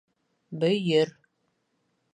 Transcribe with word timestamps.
Бөйөр 0.63 1.13